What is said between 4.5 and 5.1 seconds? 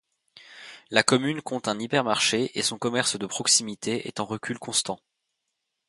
constant.